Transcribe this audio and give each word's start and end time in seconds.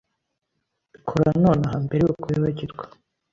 Kora 1.07 1.29
nonaha, 1.43 1.77
mbere 1.85 2.01
yuko 2.03 2.25
wibagirwa. 2.29 2.85